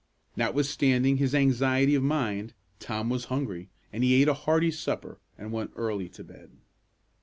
Notwithstanding 0.35 1.17
his 1.17 1.35
anxiety 1.35 1.93
of 1.93 2.01
mind, 2.01 2.55
Tom 2.79 3.07
was 3.11 3.25
hungry, 3.25 3.69
and 3.93 4.03
he 4.03 4.19
ate 4.19 4.27
a 4.27 4.33
hearty 4.33 4.71
supper 4.71 5.19
and 5.37 5.51
went 5.51 5.73
early 5.75 6.09
to 6.09 6.23
bed. 6.23 6.49